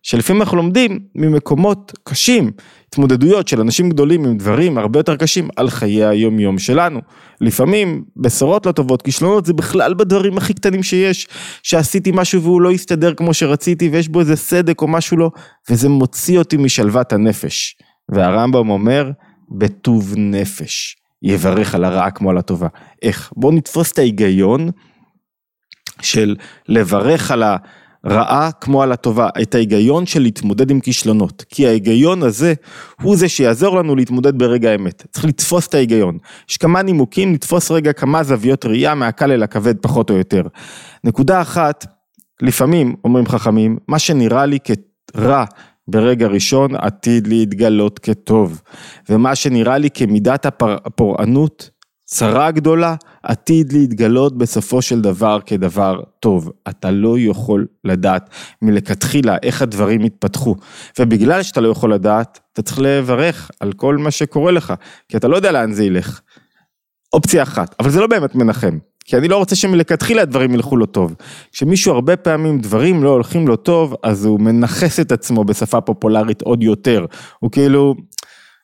שלפעמים 0.02 0.42
אנחנו 0.42 0.56
לומדים 0.56 0.98
ממקומות 1.14 1.92
קשים, 2.04 2.50
התמודדויות 2.88 3.48
של 3.48 3.60
אנשים 3.60 3.90
גדולים 3.90 4.24
עם 4.24 4.36
דברים 4.36 4.78
הרבה 4.78 4.98
יותר 4.98 5.16
קשים 5.16 5.48
על 5.56 5.70
חיי 5.70 6.04
היום 6.04 6.38
יום 6.38 6.58
שלנו. 6.58 7.00
לפעמים 7.40 8.04
בשורות 8.16 8.66
לא 8.66 8.72
טובות, 8.72 9.02
כישלונות 9.02 9.46
זה 9.46 9.52
בכלל 9.52 9.94
בדברים 9.94 10.36
הכי 10.36 10.54
קטנים 10.54 10.82
שיש, 10.82 11.28
שעשיתי 11.62 12.10
משהו 12.14 12.42
והוא 12.42 12.60
לא 12.60 12.70
הסתדר 12.70 13.14
כמו 13.14 13.34
שרציתי 13.34 13.88
ויש 13.88 14.08
בו 14.08 14.20
איזה 14.20 14.36
סדק 14.36 14.82
או 14.82 14.88
משהו 14.88 15.16
לא, 15.16 15.30
וזה 15.70 15.88
מוציא 15.88 16.38
אותי 16.38 16.56
משלוות 16.56 17.12
הנפש. 17.12 17.76
והרמב"ם 18.08 18.70
אומר, 18.70 19.10
בטוב 19.50 20.14
נפש, 20.16 20.96
יברך 21.22 21.74
על 21.74 21.84
הרעה 21.84 22.10
כמו 22.10 22.30
על 22.30 22.38
הטובה. 22.38 22.68
איך? 23.02 23.32
בואו 23.36 23.52
נתפוס 23.52 23.92
את 23.92 23.98
ההיגיון 23.98 24.70
של 26.00 26.36
לברך 26.68 27.30
על 27.30 27.42
ה... 27.42 27.56
רעה 28.06 28.50
כמו 28.60 28.82
על 28.82 28.92
הטובה, 28.92 29.28
את 29.42 29.54
ההיגיון 29.54 30.06
של 30.06 30.22
להתמודד 30.22 30.70
עם 30.70 30.80
כישלונות, 30.80 31.44
כי 31.48 31.66
ההיגיון 31.66 32.22
הזה 32.22 32.54
הוא 33.02 33.16
זה 33.16 33.28
שיעזור 33.28 33.76
לנו 33.78 33.96
להתמודד 33.96 34.38
ברגע 34.38 34.70
האמת, 34.70 35.06
צריך 35.12 35.24
לתפוס 35.24 35.66
את 35.66 35.74
ההיגיון, 35.74 36.18
יש 36.50 36.56
כמה 36.56 36.82
נימוקים, 36.82 37.34
לתפוס 37.34 37.70
רגע 37.70 37.92
כמה 37.92 38.22
זוויות 38.22 38.64
ראייה 38.64 38.94
מהקל 38.94 39.32
אל 39.32 39.42
הכבד 39.42 39.78
פחות 39.78 40.10
או 40.10 40.16
יותר. 40.16 40.42
נקודה 41.04 41.40
אחת, 41.40 41.86
לפעמים 42.42 42.94
אומרים 43.04 43.26
חכמים, 43.26 43.78
מה 43.88 43.98
שנראה 43.98 44.46
לי 44.46 44.58
כרע 45.12 45.44
ברגע 45.88 46.26
ראשון 46.26 46.74
עתיד 46.74 47.26
להתגלות 47.26 47.98
כטוב, 47.98 48.62
ומה 49.08 49.34
שנראה 49.34 49.78
לי 49.78 49.90
כמידת 49.90 50.46
הפורענות 50.60 51.70
צרה 52.04 52.50
גדולה 52.50 52.94
עתיד 53.22 53.72
להתגלות 53.72 54.38
בסופו 54.38 54.82
של 54.82 55.00
דבר 55.00 55.38
כדבר 55.46 56.00
טוב. 56.20 56.50
אתה 56.68 56.90
לא 56.90 57.18
יכול 57.18 57.66
לדעת 57.84 58.30
מלכתחילה 58.62 59.36
איך 59.42 59.62
הדברים 59.62 60.04
יתפתחו. 60.04 60.56
ובגלל 60.98 61.42
שאתה 61.42 61.60
לא 61.60 61.68
יכול 61.68 61.94
לדעת, 61.94 62.40
אתה 62.52 62.62
צריך 62.62 62.78
לברך 62.78 63.50
על 63.60 63.72
כל 63.72 63.96
מה 63.96 64.10
שקורה 64.10 64.52
לך, 64.52 64.74
כי 65.08 65.16
אתה 65.16 65.28
לא 65.28 65.36
יודע 65.36 65.52
לאן 65.52 65.72
זה 65.72 65.84
ילך. 65.84 66.20
אופציה 67.12 67.42
אחת, 67.42 67.74
אבל 67.80 67.90
זה 67.90 68.00
לא 68.00 68.06
באמת 68.06 68.34
מנחם. 68.34 68.78
כי 69.04 69.16
אני 69.16 69.28
לא 69.28 69.36
רוצה 69.36 69.56
שמלכתחילה 69.56 70.22
הדברים 70.22 70.54
ילכו 70.54 70.76
לו 70.76 70.86
טוב. 70.86 71.14
כשמישהו 71.52 71.92
הרבה 71.92 72.16
פעמים 72.16 72.58
דברים 72.58 73.02
לא 73.02 73.08
הולכים 73.10 73.48
לו 73.48 73.56
טוב, 73.56 73.94
אז 74.02 74.24
הוא 74.24 74.40
מנכס 74.40 75.00
את 75.00 75.12
עצמו 75.12 75.44
בשפה 75.44 75.80
פופולרית 75.80 76.42
עוד 76.42 76.62
יותר. 76.62 77.06
הוא 77.38 77.50
כאילו, 77.50 77.94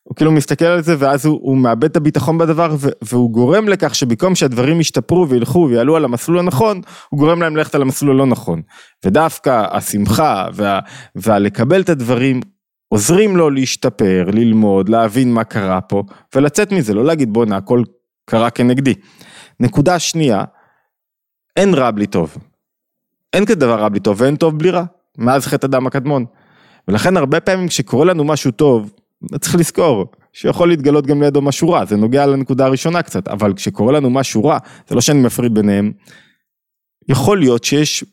הוא 0.09 0.17
כאילו 0.17 0.33
מסתכל 0.33 0.65
על 0.65 0.83
זה 0.83 0.95
ואז 0.99 1.27
הוא, 1.27 1.38
הוא 1.43 1.57
מאבד 1.57 1.85
את 1.85 1.97
הביטחון 1.97 2.38
בדבר 2.38 2.77
והוא 3.03 3.31
גורם 3.31 3.69
לכך 3.69 3.95
שבמקום 3.95 4.35
שהדברים 4.35 4.81
ישתפרו 4.81 5.29
וילכו 5.29 5.67
ויעלו 5.71 5.97
על 5.97 6.05
המסלול 6.05 6.38
הנכון, 6.38 6.81
הוא 7.09 7.19
גורם 7.19 7.43
להם 7.43 7.57
ללכת 7.57 7.75
על 7.75 7.83
המסלול 7.83 8.17
הלא 8.17 8.27
נכון. 8.27 8.62
ודווקא 9.05 9.67
השמחה 9.71 10.47
וה, 10.55 10.81
והלקבל 11.15 11.81
את 11.81 11.88
הדברים 11.88 12.41
עוזרים 12.88 13.37
לו 13.37 13.50
להשתפר, 13.50 14.25
ללמוד, 14.33 14.88
להבין 14.88 15.33
מה 15.33 15.45
קרה 15.45 15.81
פה 15.81 16.03
ולצאת 16.35 16.73
מזה, 16.73 16.95
לא 16.95 17.05
להגיד 17.05 17.33
בואנה 17.33 17.57
הכל 17.57 17.83
קרה 18.31 18.50
כנגדי. 18.50 18.95
נקודה 19.61 19.99
שנייה, 19.99 20.45
אין 21.57 21.75
רע 21.75 21.91
בלי 21.91 22.07
טוב. 22.07 22.37
אין 23.33 23.47
כזה 23.47 23.55
דבר 23.55 23.81
רע 23.81 23.88
בלי 23.88 24.00
טוב 24.00 24.21
ואין 24.21 24.37
טוב 24.37 24.59
בלי 24.59 24.71
רע, 24.71 24.85
מאז 25.19 25.47
חטא 25.47 25.67
הדם 25.67 25.87
הקדמון. 25.87 26.25
ולכן 26.88 27.17
הרבה 27.17 27.41
פעמים 27.41 27.69
כשקורה 27.69 28.05
לנו 28.05 28.25
משהו 28.25 28.50
טוב, 28.50 28.93
צריך 29.40 29.54
לזכור 29.54 30.06
שיכול 30.32 30.68
להתגלות 30.68 31.06
גם 31.06 31.22
לידו 31.22 31.42
משהו 31.42 31.70
רע, 31.70 31.84
זה 31.84 31.96
נוגע 31.96 32.26
לנקודה 32.26 32.66
הראשונה 32.66 33.02
קצת, 33.02 33.28
אבל 33.28 33.52
כשקורה 33.54 33.92
לנו 33.92 34.10
משהו 34.10 34.44
רע, 34.44 34.58
זה 34.88 34.94
לא 34.94 35.00
שאני 35.00 35.20
מפריד 35.20 35.54
ביניהם, 35.54 35.92
יכול 37.08 37.38
להיות 37.38 37.64
שיש, 37.64 38.04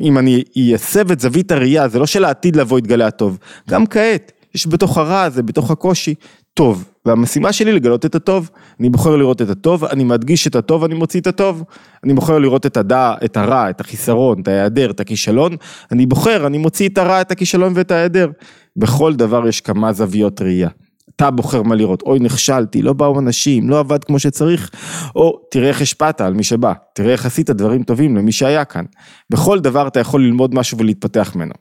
אם 0.00 0.18
אני 0.18 0.44
אייסב 0.56 1.10
את 1.10 1.20
זווית 1.20 1.52
הראייה, 1.52 1.88
זה 1.88 1.98
לא 1.98 2.06
שלעתיד 2.06 2.56
לבוא 2.56 2.78
יתגלה 2.78 3.06
הטוב, 3.06 3.38
גם 3.70 3.86
כעת, 3.86 4.32
יש 4.54 4.66
בתוך 4.66 4.98
הרע 4.98 5.22
הזה, 5.22 5.42
בתוך 5.42 5.70
הקושי, 5.70 6.14
טוב, 6.54 6.84
והמשימה 7.06 7.52
שלי 7.52 7.72
לגלות 7.72 8.06
את 8.06 8.14
הטוב, 8.14 8.50
אני 8.80 8.88
בוחר 8.90 9.16
לראות 9.16 9.42
את 9.42 9.50
הטוב, 9.50 9.84
אני 9.84 10.04
מדגיש 10.04 10.46
את 10.46 10.56
הטוב, 10.56 10.84
אני 10.84 10.94
מוציא 10.94 11.20
את 11.20 11.26
הטוב, 11.26 11.62
אני 12.04 12.14
בוחר 12.14 12.38
לראות 12.38 12.66
את 12.66 12.76
הדע, 12.76 13.14
את 13.24 13.36
הרע, 13.36 13.70
את 13.70 13.80
החיסרון, 13.80 14.40
את 14.40 14.48
ההיעדר, 14.48 14.90
את 14.90 15.00
הכישלון, 15.00 15.56
אני 15.92 16.06
בוחר, 16.06 16.46
אני 16.46 16.58
מוציא 16.58 16.88
את 16.88 16.98
הרע, 16.98 17.20
את 17.20 17.30
הכישלון 17.30 17.72
ואת 17.76 17.90
ההיעדר. 17.90 18.30
בכל 18.76 19.14
דבר 19.14 19.48
יש 19.48 19.60
כמה 19.60 19.92
זוויות 19.92 20.42
ראייה. 20.42 20.68
אתה 21.16 21.30
בוחר 21.30 21.62
מה 21.62 21.74
לראות, 21.74 22.02
אוי 22.02 22.18
נכשלתי, 22.18 22.82
לא 22.82 22.92
באו 22.92 23.20
אנשים, 23.20 23.70
לא 23.70 23.78
עבד 23.78 24.04
כמו 24.04 24.18
שצריך, 24.18 24.70
או 25.16 25.40
תראה 25.50 25.68
איך 25.68 25.80
השפעת 25.80 26.20
על 26.20 26.34
מי 26.34 26.42
שבא, 26.42 26.72
תראה 26.94 27.12
איך 27.12 27.26
עשית 27.26 27.50
דברים 27.50 27.82
טובים 27.82 28.16
למי 28.16 28.32
שהיה 28.32 28.64
כאן. 28.64 28.84
בכל 29.30 29.60
דבר 29.60 29.88
אתה 29.88 30.00
יכול 30.00 30.22
ללמוד 30.22 30.54
משהו 30.54 30.78
ולהתפתח 30.78 31.32
ממנו. 31.36 31.54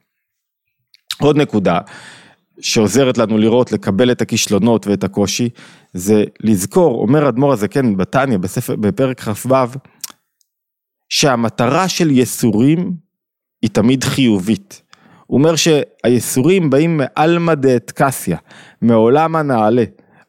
עוד 1.19 1.37
נקודה, 1.37 1.79
שעוזרת 2.59 3.17
לנו 3.17 3.37
לראות, 3.37 3.71
לקבל 3.71 4.11
את 4.11 4.21
הכישלונות 4.21 4.87
ואת 4.87 5.03
הקושי, 5.03 5.49
זה 5.93 6.23
לזכור, 6.39 7.01
אומר 7.01 7.29
אדמו"ר 7.29 7.53
הזקן 7.53 7.97
בתניא, 7.97 8.37
בפרק 8.79 9.21
כ"ו, 9.21 9.55
שהמטרה 11.09 11.87
של 11.87 12.11
ייסורים 12.11 12.93
היא 13.61 13.69
תמיד 13.69 14.03
חיובית. 14.03 14.81
הוא 15.27 15.37
אומר 15.37 15.55
שהייסורים 15.55 16.69
באים 16.69 16.97
מעלמא 16.97 17.53
דאטקסיה, 17.53 18.37
מעולם 18.81 19.35
הנעלה, 19.35 19.83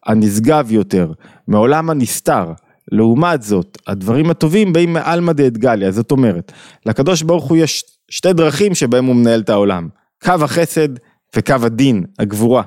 הנשגב 0.07 0.73
יותר, 0.73 1.13
מעולם 1.49 1.91
הנסתר. 1.91 2.53
לעומת 2.93 3.43
זאת, 3.43 3.79
הדברים 3.87 4.31
הטובים 4.31 4.73
באים 4.73 4.93
מעלמא 4.93 5.33
דאתגליה, 5.33 5.91
זאת 5.91 6.11
אומרת, 6.11 6.53
לקדוש 6.87 7.23
ברוך 7.23 7.45
הוא 7.45 7.57
יש 7.57 7.85
שתי 8.11 8.33
דרכים 8.33 8.75
שבהם 8.75 9.05
הוא 9.05 9.17
מנהל 9.17 9.41
את 9.41 9.51
העולם, 9.51 9.89
קו 10.25 10.33
החסד 10.43 10.89
וקו 11.37 11.55
הדין, 11.63 12.05
הגבורה. 12.19 12.63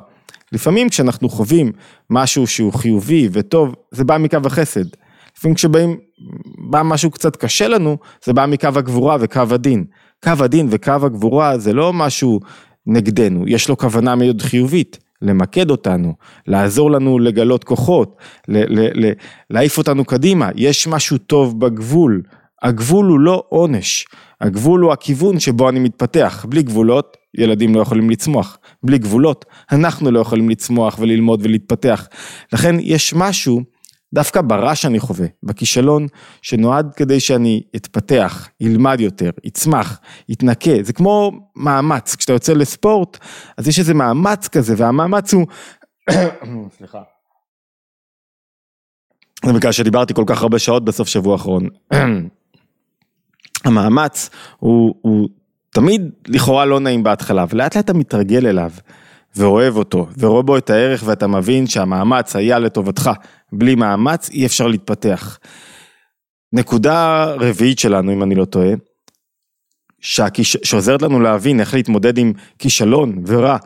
לפעמים 0.52 0.90
כשאנחנו 0.90 1.30
חווים 1.30 1.72
משהו 2.10 2.48
שהוא 2.48 2.74
חיובי 2.74 3.30
וטוב, 3.32 3.76
זה 3.92 4.04
בא 4.04 4.18
מקו 4.18 4.38
החסד. 4.46 4.86
לפעמים 5.38 5.56
כשבאים, 5.56 5.98
בא 6.70 6.82
משהו 6.84 7.12
קצת 7.12 7.36
קשה 7.36 7.68
לנו, 7.68 7.98
זה 8.26 8.34
בא 8.34 8.46
מקו 8.46 8.68
הגבורה 8.68 9.18
וקו 9.20 9.44
הדין. 9.52 9.86
קו 10.24 10.34
הדין 10.40 10.68
וקו 10.70 10.92
הגבורה 11.04 11.58
זה 11.58 11.74
לא 11.74 11.94
משהו 11.94 12.40
נגדנו, 12.86 13.44
יש 13.48 13.70
לו 13.70 13.78
כוונה 13.78 14.16
מאוד 14.16 14.42
חיובית. 14.42 15.00
למקד 15.22 15.70
אותנו, 15.72 16.14
לעזור 16.48 16.92
לנו 16.92 17.20
לגלות 17.20 17.64
כוחות, 17.64 18.18
להעיף 19.50 19.78
אותנו 19.78 20.06
קדימה, 20.06 20.50
יש 20.56 20.88
משהו 20.88 21.18
טוב 21.18 21.60
בגבול, 21.60 22.22
הגבול 22.62 23.06
הוא 23.06 23.20
לא 23.20 23.44
עונש, 23.50 24.06
הגבול 24.42 24.82
הוא 24.82 24.92
הכיוון 24.92 25.40
שבו 25.40 25.70
אני 25.70 25.80
מתפתח, 25.80 26.46
בלי 26.50 26.64
גבולות 26.64 27.18
ילדים 27.38 27.76
לא 27.76 27.82
יכולים 27.82 28.10
לצמוח, 28.10 28.58
בלי 28.84 28.98
גבולות 28.98 29.46
אנחנו 29.72 30.12
לא 30.12 30.20
יכולים 30.20 30.50
לצמוח 30.50 31.00
וללמוד 31.00 31.40
ולהתפתח, 31.44 32.08
לכן 32.54 32.76
יש 32.80 33.14
משהו 33.14 33.62
דווקא 34.14 34.42
ברע 34.42 34.76
שאני 34.76 35.00
חווה, 35.00 35.28
בכישלון 35.44 36.08
שנועד 36.42 36.94
כדי 36.96 37.20
שאני 37.20 37.64
אתפתח, 37.76 38.50
ילמד 38.60 39.00
יותר, 39.00 39.30
יצמח, 39.44 40.00
יתנקה, 40.30 40.72
זה 40.82 40.94
כמו 40.94 41.32
מאמץ, 41.56 42.16
כשאתה 42.16 42.34
יוצא 42.34 42.54
לספורט 42.54 43.18
אז 43.58 43.68
יש 43.68 43.80
איזה 43.80 43.94
מאמץ 43.94 44.48
כזה 44.48 44.74
והמאמץ 44.78 45.34
הוא, 45.34 45.48
סליחה, 46.78 47.02
זה 49.46 49.54
בגלל 49.54 49.72
שדיברתי 49.72 50.14
כל 50.14 50.24
כך 50.28 50.42
הרבה 50.42 50.60
שעות 50.60 50.86
בסוף 50.86 51.08
שבוע 51.08 51.34
האחרון. 51.34 51.68
המאמץ 53.66 54.30
הוא, 54.58 54.96
הוא 55.02 55.30
תמיד 55.70 56.02
לכאורה 56.28 56.66
לא 56.66 56.80
נעים 56.80 57.04
בהתחלה, 57.04 57.46
ולאט 57.50 57.76
לאט 57.76 57.86
אתה 57.86 57.94
מתרגל 57.94 58.48
אליו, 58.48 58.72
ואוהב 59.36 59.78
אותו, 59.78 60.08
ורואה 60.18 60.42
בו 60.42 60.58
את 60.58 60.70
הערך, 60.70 61.04
ואתה 61.06 61.28
מבין 61.28 61.68
שהמאמץ 61.68 62.36
היה 62.36 62.60
לטובתך. 62.60 63.10
בלי 63.52 63.76
מאמץ 63.76 64.30
אי 64.30 64.46
אפשר 64.46 64.68
להתפתח. 64.68 65.40
נקודה 66.54 67.26
רביעית 67.26 67.80
שלנו, 67.80 68.14
אם 68.14 68.24
אני 68.24 68.36
לא 68.36 68.46
טועה, 68.46 68.70
שהכיש... 70.00 70.58
שעוזרת 70.64 71.02
לנו 71.02 71.20
להבין 71.20 71.60
איך 71.60 71.74
להתמודד 71.74 72.18
עם 72.18 72.34
כישלון 72.60 73.24
ורע. 73.28 73.58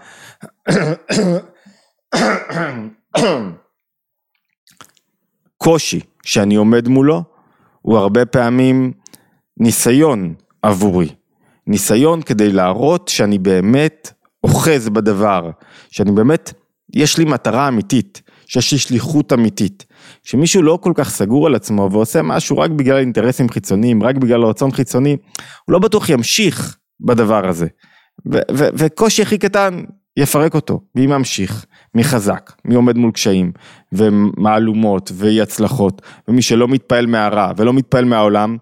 קושי 5.58 6.00
שאני 6.24 6.55
עומד 6.55 6.88
מולו, 6.88 7.24
הוא 7.82 7.98
הרבה 7.98 8.25
פעמים 8.25 8.93
ניסיון 9.58 10.34
עבורי. 10.62 11.10
ניסיון 11.67 12.22
כדי 12.22 12.51
להראות 12.51 13.08
שאני 13.08 13.38
באמת 13.38 14.12
אוחז 14.43 14.89
בדבר, 14.89 15.50
שאני 15.89 16.12
באמת, 16.12 16.53
יש 16.95 17.17
לי 17.17 17.25
מטרה 17.25 17.67
אמיתית, 17.67 18.21
שיש 18.45 18.71
לי 18.71 18.77
שליחות 18.77 19.33
אמיתית. 19.33 19.85
כשמישהו 20.23 20.62
לא 20.62 20.79
כל 20.81 20.91
כך 20.95 21.09
סגור 21.09 21.47
על 21.47 21.55
עצמו 21.55 21.89
ועושה 21.91 22.21
משהו 22.21 22.57
רק 22.57 22.71
בגלל 22.71 22.97
אינטרסים 22.97 23.50
חיצוניים, 23.50 24.03
רק 24.03 24.15
בגלל 24.15 24.43
רצון 24.43 24.71
חיצוני, 24.71 25.17
הוא 25.65 25.73
לא 25.73 25.79
בטוח 25.79 26.09
ימשיך 26.09 26.77
בדבר 27.00 27.47
הזה. 27.50 27.67
וקושי 28.53 29.21
הכי 29.21 29.38
קטן 29.38 29.83
יפרק 30.17 30.55
אותו, 30.55 30.81
מי 30.95 31.07
ממשיך, 31.07 31.65
מי 31.95 32.03
חזק, 32.03 32.51
מי 32.65 32.75
עומד 32.75 32.97
מול 32.97 33.12
קשיים, 33.12 33.51
ומהלומות, 33.91 35.12
ואי 35.13 35.41
הצלחות, 35.41 36.01
ומי 36.27 36.41
שלא 36.41 36.67
מתפעל 36.67 37.05
מהרע 37.05 37.51
ולא 37.57 37.73
מתפעל 37.73 38.05
מהעולם, 38.05 38.57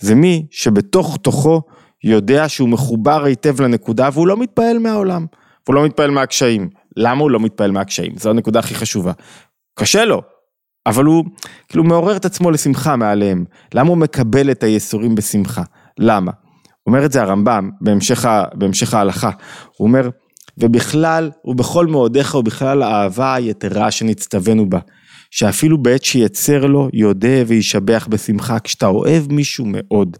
זה 0.00 0.14
מי 0.14 0.46
שבתוך 0.50 1.18
תוכו 1.22 1.62
יודע 2.04 2.48
שהוא 2.48 2.68
מחובר 2.68 3.24
היטב 3.24 3.60
לנקודה 3.60 4.08
והוא 4.12 4.26
לא 4.26 4.36
מתפעל 4.36 4.78
מהעולם, 4.78 5.26
והוא 5.66 5.74
לא 5.74 5.84
מתפעל 5.84 6.10
מהקשיים. 6.10 6.68
למה 6.96 7.20
הוא 7.20 7.30
לא 7.30 7.40
מתפעל 7.40 7.70
מהקשיים? 7.70 8.12
זו 8.16 8.30
הנקודה 8.30 8.58
הכי 8.58 8.74
חשובה. 8.74 9.12
קשה 9.78 10.04
לו, 10.04 10.22
אבל 10.86 11.04
הוא 11.04 11.24
כאילו 11.68 11.84
מעורר 11.84 12.16
את 12.16 12.24
עצמו 12.24 12.50
לשמחה 12.50 12.96
מעליהם. 12.96 13.44
למה 13.74 13.88
הוא 13.88 13.98
מקבל 13.98 14.50
את 14.50 14.62
הייסורים 14.62 15.14
בשמחה? 15.14 15.62
למה? 15.98 16.32
אומר 16.86 17.04
את 17.04 17.12
זה 17.12 17.22
הרמב"ם 17.22 17.70
בהמשך, 17.80 18.28
בהמשך 18.54 18.94
ההלכה. 18.94 19.30
הוא 19.76 19.88
אומר, 19.88 20.08
ובכלל 20.58 21.30
ובכל 21.44 21.86
מאודיך 21.86 22.34
ובכלל 22.34 22.82
האהבה 22.82 23.34
היתרה 23.34 23.90
שנצטווינו 23.90 24.70
בה. 24.70 24.78
שאפילו 25.36 25.82
בעת 25.82 26.04
שיצר 26.04 26.66
לו, 26.66 26.88
יודה 26.92 27.42
וישבח 27.46 28.06
בשמחה. 28.10 28.58
כשאתה 28.58 28.86
אוהב 28.86 29.32
מישהו 29.32 29.64
מאוד, 29.68 30.16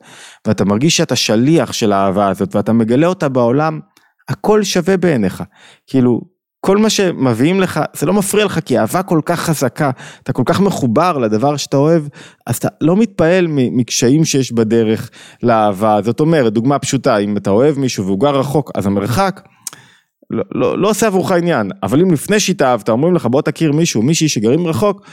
ואתה 0.46 0.64
מרגיש 0.64 0.96
שאתה 0.96 1.16
שליח 1.16 1.72
של 1.72 1.92
האהבה 1.92 2.28
הזאת, 2.28 2.56
ואתה 2.56 2.72
מגלה 2.72 3.06
אותה 3.06 3.28
בעולם, 3.28 3.80
הכל 4.28 4.62
שווה 4.62 4.96
בעיניך. 4.96 5.42
כאילו, 5.86 6.20
כל 6.60 6.76
מה 6.76 6.90
שמביאים 6.90 7.60
לך, 7.60 7.80
זה 7.96 8.06
לא 8.06 8.12
מפריע 8.12 8.44
לך, 8.44 8.58
כי 8.64 8.78
אהבה 8.78 9.02
כל 9.02 9.20
כך 9.24 9.40
חזקה, 9.40 9.90
אתה 10.22 10.32
כל 10.32 10.42
כך 10.46 10.60
מחובר 10.60 11.18
לדבר 11.18 11.56
שאתה 11.56 11.76
אוהב, 11.76 12.02
אז 12.46 12.56
אתה 12.56 12.68
לא 12.80 12.96
מתפעל 12.96 13.46
מקשיים 13.50 14.24
שיש 14.24 14.52
בדרך 14.52 15.10
לאהבה. 15.42 15.98
זאת 16.02 16.20
אומרת, 16.20 16.52
דוגמה 16.52 16.78
פשוטה, 16.78 17.18
אם 17.18 17.36
אתה 17.36 17.50
אוהב 17.50 17.78
מישהו 17.78 18.06
והוא 18.06 18.20
גר 18.20 18.38
רחוק, 18.38 18.70
אז 18.74 18.86
המרחק 18.86 19.40
לא, 20.30 20.44
לא, 20.52 20.78
לא 20.78 20.90
עושה 20.90 21.06
עבורך 21.06 21.32
עניין, 21.32 21.70
אבל 21.82 22.00
אם 22.00 22.10
לפני 22.10 22.40
שהתאהבת 22.40 22.88
אומרים 22.88 23.14
לך 23.14 23.26
בוא 23.26 23.42
תכיר 23.42 23.72
מישהו, 23.72 24.02
מישהי 24.02 24.28
שגרים 24.28 24.66
רחוק, 24.66 25.06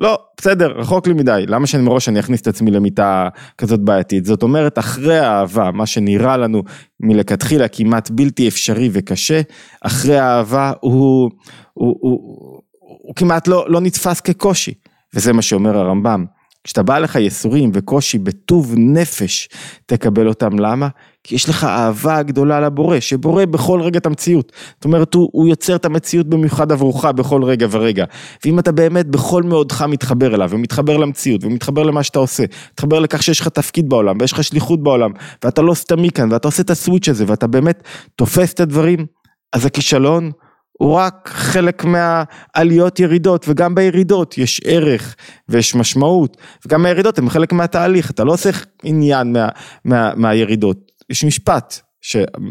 לא, 0.00 0.18
בסדר, 0.36 0.72
רחוק 0.76 1.06
לי 1.06 1.12
מדי, 1.12 1.44
למה 1.48 1.66
שאני 1.66 1.82
מראש 1.82 2.08
אני 2.08 2.20
אכניס 2.20 2.40
את 2.40 2.46
עצמי 2.46 2.70
למיטה 2.70 3.28
כזאת 3.58 3.80
בעייתית? 3.80 4.24
זאת 4.24 4.42
אומרת, 4.42 4.78
אחרי 4.78 5.18
האהבה, 5.18 5.70
מה 5.70 5.86
שנראה 5.86 6.36
לנו 6.36 6.62
מלכתחילה 7.00 7.68
כמעט 7.68 8.10
בלתי 8.10 8.48
אפשרי 8.48 8.90
וקשה, 8.92 9.40
אחרי 9.80 10.18
האהבה 10.18 10.72
הוא, 10.80 10.92
הוא, 10.92 11.30
הוא, 11.72 11.96
הוא, 12.00 12.60
הוא 12.80 13.14
כמעט 13.16 13.48
לא, 13.48 13.66
לא 13.68 13.80
נתפס 13.80 14.20
כקושי, 14.20 14.74
וזה 15.14 15.32
מה 15.32 15.42
שאומר 15.42 15.78
הרמב"ם. 15.78 16.37
כשאתה 16.68 16.82
בא 16.82 16.98
לך 16.98 17.14
יסורים 17.14 17.70
וקושי 17.74 18.18
בטוב 18.18 18.74
נפש, 18.76 19.48
תקבל 19.86 20.28
אותם. 20.28 20.58
למה? 20.58 20.88
כי 21.24 21.34
יש 21.34 21.48
לך 21.48 21.64
אהבה 21.64 22.22
גדולה 22.22 22.60
לבורא, 22.60 23.00
שבורא 23.00 23.44
בכל 23.44 23.80
רגע 23.80 23.98
את 23.98 24.06
המציאות. 24.06 24.52
זאת 24.74 24.84
אומרת, 24.84 25.14
הוא, 25.14 25.28
הוא 25.32 25.48
יוצר 25.48 25.76
את 25.76 25.84
המציאות 25.84 26.26
במיוחד 26.26 26.72
עבורך 26.72 27.04
בכל 27.04 27.44
רגע 27.44 27.66
ורגע. 27.70 28.04
ואם 28.44 28.58
אתה 28.58 28.72
באמת 28.72 29.06
בכל 29.06 29.42
מאודך 29.42 29.82
מתחבר 29.82 30.34
אליו, 30.34 30.48
ומתחבר 30.52 30.96
למציאות, 30.96 31.44
ומתחבר 31.44 31.82
למה 31.82 32.02
שאתה 32.02 32.18
עושה, 32.18 32.44
מתחבר 32.72 32.98
לכך 33.00 33.22
שיש 33.22 33.40
לך 33.40 33.48
תפקיד 33.48 33.88
בעולם, 33.88 34.16
ויש 34.20 34.32
לך 34.32 34.44
שליחות 34.44 34.82
בעולם, 34.82 35.10
ואתה 35.44 35.62
לא 35.62 35.74
סתמי 35.74 36.10
כאן, 36.10 36.32
ואתה 36.32 36.48
עושה 36.48 36.62
את 36.62 36.70
הסוויץ' 36.70 37.08
הזה, 37.08 37.24
ואתה 37.28 37.46
באמת 37.46 37.82
תופס 38.16 38.52
את 38.52 38.60
הדברים, 38.60 39.06
אז 39.52 39.66
הכישלון 39.66 40.30
הוא 40.78 40.94
רק 40.94 41.30
חלק 41.32 41.84
מהעליות 41.84 43.00
ירידות 43.00 43.48
וגם 43.48 43.74
בירידות 43.74 44.38
יש 44.38 44.60
ערך 44.64 45.16
ויש 45.48 45.74
משמעות 45.74 46.36
וגם 46.66 46.86
הירידות 46.86 47.18
הן 47.18 47.28
חלק 47.28 47.52
מהתהליך 47.52 48.10
אתה 48.10 48.24
לא 48.24 48.32
עושה 48.32 48.50
עניין 48.82 49.32
מה, 49.32 49.48
מה, 49.84 50.12
מהירידות. 50.16 50.78
יש 51.10 51.24
משפט 51.24 51.80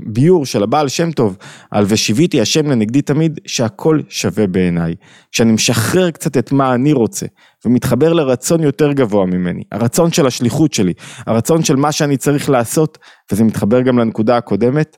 ביור 0.05 0.45
של 0.45 0.63
הבעל 0.63 0.87
שם 0.87 1.11
טוב 1.11 1.37
על 1.71 1.85
ושיוויתי 1.87 2.41
השם 2.41 2.71
לנגדי 2.71 3.01
תמיד 3.01 3.39
שהכל 3.45 3.99
שווה 4.09 4.47
בעיניי 4.47 4.95
כשאני 5.31 5.51
משחרר 5.51 6.11
קצת 6.11 6.37
את 6.37 6.51
מה 6.51 6.73
אני 6.73 6.93
רוצה 6.93 7.25
ומתחבר 7.65 8.13
לרצון 8.13 8.63
יותר 8.63 8.91
גבוה 8.91 9.25
ממני 9.25 9.63
הרצון 9.71 10.11
של 10.11 10.27
השליחות 10.27 10.73
שלי 10.73 10.93
הרצון 11.27 11.63
של 11.63 11.75
מה 11.75 11.91
שאני 11.91 12.17
צריך 12.17 12.49
לעשות 12.49 12.97
וזה 13.31 13.43
מתחבר 13.43 13.81
גם 13.81 13.99
לנקודה 13.99 14.37
הקודמת. 14.37 14.97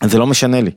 אז 0.00 0.10
זה 0.10 0.18
לא 0.18 0.26
משנה 0.26 0.60
לי 0.60 0.70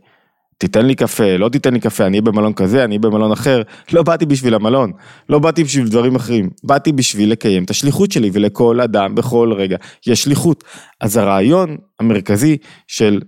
תיתן 0.58 0.86
לי 0.86 0.96
קפה, 0.96 1.38
לא 1.38 1.50
תיתן 1.50 1.74
לי 1.74 1.80
קפה, 1.80 2.06
אני 2.06 2.22
במלון 2.22 2.54
כזה, 2.54 2.84
אני 2.84 3.00
במלון 3.00 3.32
אחר, 3.32 3.62
לא 3.94 4.04
באתי 4.04 4.26
בשביל 4.26 4.56
המלון, 4.56 4.92
לא 5.30 5.40
באתי 5.40 5.64
בשביל 5.64 5.88
דברים 5.88 6.16
אחרים, 6.16 6.50
באתי 6.64 6.92
בשביל 6.92 7.32
לקיים 7.32 7.64
את 7.64 7.70
השליחות 7.70 8.12
שלי 8.12 8.30
ולכל 8.34 8.82
אדם 8.82 9.16
בכל 9.16 9.54
רגע 9.54 9.78
יש 10.08 10.24
שליחות. 10.24 10.64
אז 11.02 11.18
הרעיון 11.18 11.78
המרכזי 12.00 12.58
של 12.88 13.22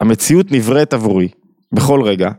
המציאות 0.00 0.52
נבראת 0.52 0.94
עבורי 0.94 1.28
בכל 1.72 2.02
רגע, 2.02 2.30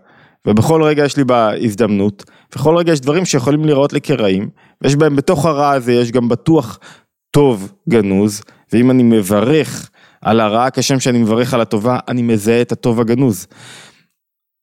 ובכל 0.47 0.83
רגע 0.83 1.05
יש 1.05 1.17
לי 1.17 1.23
בה 1.23 1.51
הזדמנות, 1.61 2.23
בכל 2.55 2.77
רגע 2.77 2.91
יש 2.91 2.99
דברים 2.99 3.25
שיכולים 3.25 3.65
לראות 3.65 3.93
לי 3.93 4.01
כרעים, 4.01 4.49
ויש 4.81 4.95
בהם 4.95 5.15
בתוך 5.15 5.45
הרע 5.45 5.69
הזה 5.69 5.93
יש 5.93 6.11
גם 6.11 6.29
בטוח 6.29 6.79
טוב 7.31 7.73
גנוז, 7.89 8.41
ואם 8.73 8.91
אני 8.91 9.03
מברך 9.03 9.89
על 10.21 10.39
הרעה 10.39 10.69
כשם 10.69 10.99
שאני 10.99 11.17
מברך 11.17 11.53
על 11.53 11.61
הטובה, 11.61 11.99
אני 12.07 12.21
מזהה 12.21 12.61
את 12.61 12.71
הטוב 12.71 13.01
הגנוז. 13.01 13.47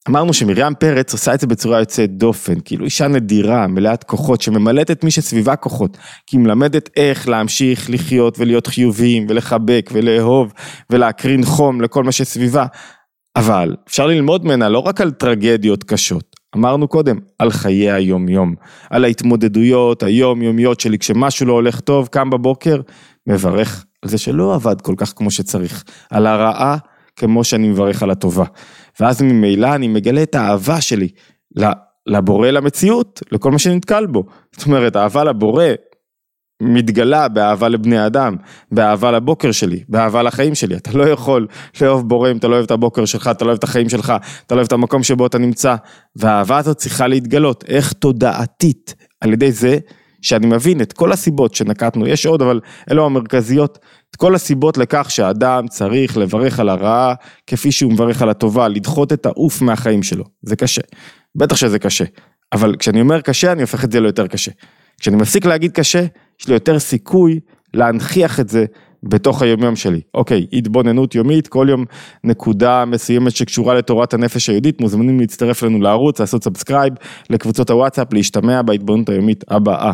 אמרנו 0.08 0.32
שמרים 0.32 0.74
פרץ 0.74 1.12
עושה 1.12 1.34
את 1.34 1.40
זה 1.40 1.46
בצורה 1.46 1.78
יוצאת 1.78 2.16
דופן, 2.16 2.54
כאילו 2.64 2.84
אישה 2.84 3.08
נדירה, 3.08 3.66
מלאת 3.66 4.04
כוחות, 4.04 4.42
שממלאת 4.42 4.90
את 4.90 5.04
מי 5.04 5.10
שסביבה 5.10 5.56
כוחות, 5.56 5.96
כי 6.26 6.36
היא 6.36 6.44
מלמדת 6.44 6.90
איך 6.96 7.28
להמשיך 7.28 7.90
לחיות 7.90 8.38
ולהיות 8.38 8.66
חיוביים 8.66 9.26
ולחבק 9.28 9.90
ולאהוב 9.92 10.52
ולהקרין 10.90 11.44
חום 11.44 11.80
לכל 11.80 12.04
מה 12.04 12.12
שסביבה, 12.12 12.66
אבל 13.36 13.76
אפשר 13.88 14.06
ללמוד 14.06 14.44
ממנה 14.44 14.68
לא 14.68 14.78
רק 14.78 15.00
על 15.00 15.10
טרגדיות 15.10 15.84
קשות, 15.84 16.36
אמרנו 16.56 16.88
קודם, 16.88 17.18
על 17.38 17.50
חיי 17.50 17.90
היום 17.90 18.28
יום, 18.28 18.54
על 18.90 19.04
ההתמודדויות 19.04 20.02
היום 20.02 20.42
יומיות 20.42 20.80
שלי, 20.80 20.98
כשמשהו 20.98 21.46
לא 21.46 21.52
הולך 21.52 21.80
טוב, 21.80 22.06
קם 22.06 22.30
בבוקר, 22.30 22.80
מברך 23.26 23.84
על 24.02 24.10
זה 24.10 24.18
שלא 24.18 24.54
עבד 24.54 24.80
כל 24.80 24.94
כך 24.96 25.12
כמו 25.16 25.30
שצריך, 25.30 25.84
על 26.10 26.26
הרעה 26.26 26.76
כמו 27.16 27.44
שאני 27.44 27.68
מברך 27.68 28.02
על 28.02 28.10
הטובה. 28.10 28.44
ואז 29.00 29.22
ממילא 29.22 29.74
אני 29.74 29.88
מגלה 29.88 30.22
את 30.22 30.34
האהבה 30.34 30.80
שלי 30.80 31.08
לבורא 32.06 32.50
למציאות, 32.50 33.22
לכל 33.32 33.50
מה 33.50 33.58
שנתקל 33.58 34.06
בו. 34.06 34.24
זאת 34.56 34.66
אומרת, 34.66 34.96
אהבה 34.96 35.24
לבורא 35.24 35.64
מתגלה 36.62 37.28
באהבה 37.28 37.68
לבני 37.68 38.06
אדם, 38.06 38.36
באהבה 38.72 39.10
לבוקר 39.10 39.52
שלי, 39.52 39.84
באהבה 39.88 40.22
לחיים 40.22 40.54
שלי. 40.54 40.76
אתה 40.76 40.98
לא 40.98 41.04
יכול 41.04 41.46
לאהוב 41.80 42.08
בורא 42.08 42.30
אם 42.30 42.36
אתה 42.36 42.48
לא 42.48 42.54
אוהב 42.54 42.64
את 42.64 42.70
הבוקר 42.70 43.04
שלך, 43.04 43.28
אתה 43.28 43.44
לא 43.44 43.50
אוהב 43.50 43.58
את 43.58 43.64
החיים 43.64 43.88
שלך, 43.88 44.12
אתה 44.46 44.54
לא 44.54 44.60
אוהב 44.60 44.66
את 44.66 44.72
המקום 44.72 45.02
שבו 45.02 45.26
אתה 45.26 45.38
נמצא. 45.38 45.76
והאהבה 46.16 46.58
הזאת 46.58 46.76
צריכה 46.76 47.06
להתגלות, 47.06 47.64
איך 47.68 47.92
תודעתית, 47.92 48.94
על 49.20 49.32
ידי 49.32 49.52
זה 49.52 49.78
שאני 50.22 50.46
מבין 50.46 50.80
את 50.80 50.92
כל 50.92 51.12
הסיבות 51.12 51.54
שנקטנו, 51.54 52.06
יש 52.06 52.26
עוד 52.26 52.42
אבל 52.42 52.60
אלו 52.90 53.06
המרכזיות, 53.06 53.78
את 54.10 54.16
כל 54.16 54.34
הסיבות 54.34 54.78
לכך 54.78 55.10
שאדם 55.10 55.68
צריך 55.68 56.16
לברך 56.16 56.60
על 56.60 56.68
הרעה 56.68 57.14
כפי 57.46 57.72
שהוא 57.72 57.92
מברך 57.92 58.22
על 58.22 58.28
הטובה, 58.28 58.68
לדחות 58.68 59.12
את 59.12 59.26
העוף 59.26 59.62
מהחיים 59.62 60.02
שלו, 60.02 60.24
זה 60.42 60.56
קשה, 60.56 60.82
בטח 61.36 61.56
שזה 61.56 61.78
קשה, 61.78 62.04
אבל 62.52 62.76
כשאני 62.78 63.00
אומר 63.00 63.20
קשה 63.20 63.52
אני 63.52 63.62
הופך 63.62 63.84
את 63.84 63.92
זה 63.92 64.00
ליותר 64.00 64.26
קשה, 64.26 64.50
כשאני 65.00 65.16
מפסיק 65.16 65.46
להגיד 65.46 65.72
קשה, 65.72 66.04
יש 66.40 66.48
לי 66.48 66.54
יותר 66.54 66.78
סיכוי 66.78 67.40
להנכיח 67.74 68.40
את 68.40 68.48
זה 68.48 68.64
בתוך 69.02 69.42
היומיום 69.42 69.76
שלי. 69.76 70.00
אוקיי, 70.14 70.46
התבוננות 70.52 71.14
יומית, 71.14 71.48
כל 71.48 71.66
יום 71.70 71.84
נקודה 72.24 72.84
מסוימת 72.84 73.36
שקשורה 73.36 73.74
לתורת 73.74 74.14
הנפש 74.14 74.48
היהודית, 74.48 74.80
מוזמנים 74.80 75.20
להצטרף 75.20 75.62
לנו 75.62 75.80
לערוץ, 75.80 76.20
לעשות 76.20 76.44
subscribe 76.44 76.92
לקבוצות 77.30 77.70
הוואטסאפ, 77.70 78.12
להשתמע 78.12 78.62
בהתבוננות 78.62 79.08
היומית 79.08 79.44
הבאה. 79.48 79.92